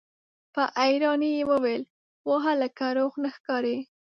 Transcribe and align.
په 0.53 0.63
حيرانۍ 0.81 1.31
يې 1.39 1.43
وويل: 1.51 1.83
وه 2.27 2.37
هلکه! 2.47 2.87
روغ 2.97 3.13
نه 3.23 3.29
ښکارې! 3.35 3.77